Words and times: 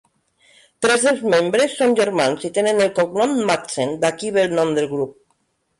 Tres 0.85 1.05
dels 1.07 1.21
membres 1.33 1.75
són 1.81 1.93
germans 2.01 2.49
i 2.49 2.51
tenen 2.57 2.83
el 2.87 2.91
cognom 3.01 3.37
Madsen, 3.53 3.97
d'aquí 4.07 4.35
ve 4.39 4.49
el 4.51 4.59
nom 4.63 4.79
del 4.81 4.95
grup. 4.99 5.17